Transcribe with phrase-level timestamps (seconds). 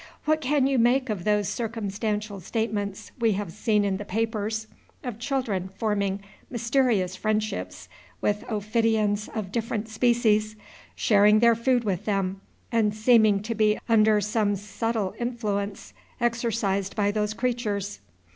[0.25, 4.65] What can you make of those circumstantial statements we have seen in the papers,
[5.03, 7.87] of children forming mysterious friendships
[8.19, 10.55] with ophidians of different species,
[10.95, 12.41] sharing their food with them,
[12.71, 17.99] and seeming to be under some subtile influence exercised by those creatures?